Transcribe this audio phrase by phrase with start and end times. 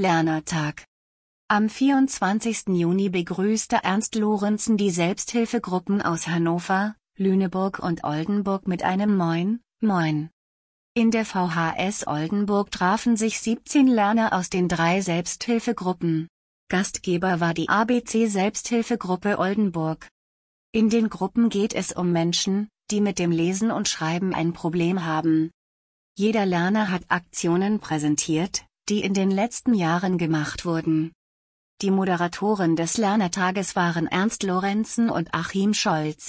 [0.00, 0.86] Lernertag.
[1.46, 2.68] Am 24.
[2.68, 10.30] Juni begrüßte Ernst Lorenzen die Selbsthilfegruppen aus Hannover, Lüneburg und Oldenburg mit einem Moin, Moin.
[10.94, 16.28] In der VHS Oldenburg trafen sich 17 Lerner aus den drei Selbsthilfegruppen.
[16.70, 20.08] Gastgeber war die ABC Selbsthilfegruppe Oldenburg.
[20.72, 25.04] In den Gruppen geht es um Menschen, die mit dem Lesen und Schreiben ein Problem
[25.04, 25.50] haben.
[26.16, 31.12] Jeder Lerner hat Aktionen präsentiert, die in den letzten Jahren gemacht wurden.
[31.80, 36.28] Die Moderatoren des Lernertages waren Ernst Lorenzen und Achim Scholz.